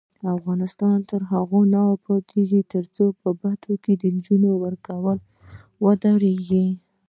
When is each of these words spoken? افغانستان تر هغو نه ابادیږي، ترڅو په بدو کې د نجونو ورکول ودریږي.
افغانستان 0.35 0.97
تر 1.09 1.21
هغو 1.31 1.59
نه 1.73 1.81
ابادیږي، 1.95 2.61
ترڅو 2.73 3.05
په 3.21 3.29
بدو 3.41 3.73
کې 3.83 3.93
د 4.01 4.03
نجونو 4.15 4.49
ورکول 4.63 5.17
ودریږي. 5.83 6.65